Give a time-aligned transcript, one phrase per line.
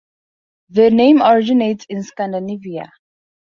[0.71, 2.91] The name originates in Scandinavia.